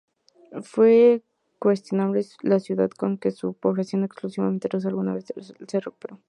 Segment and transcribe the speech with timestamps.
[0.63, 1.21] Fue
[1.59, 5.25] cuestionable si la ciudad, con su población exclusivamente rusa, alguna vez
[5.67, 6.19] se recuperó.